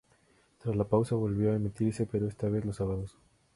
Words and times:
Tras 0.57 0.75
la 0.75 0.85
pausa 0.85 1.13
volvió 1.13 1.51
a 1.51 1.55
emitirse, 1.57 2.07
pero 2.07 2.27
esta 2.27 2.49
vez 2.49 2.65
los 2.65 2.77
sábados. 2.77 3.19